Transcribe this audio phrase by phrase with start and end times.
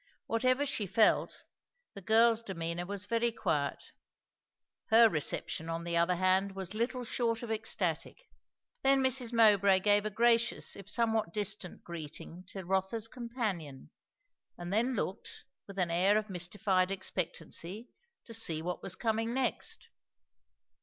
[0.25, 1.43] Whatever she felt,
[1.93, 3.91] the girl's demeanour was very quiet;
[4.87, 8.17] her reception, on the other hand, was little short of ecstatic.
[8.81, 9.31] Then Mrs.
[9.31, 13.91] Mowbray gave a gracious, if somewhat distant, greeting to Rotha's companion;
[14.57, 17.91] and then looked, with an air of mystified expectancy,
[18.25, 19.87] to see what was coming next.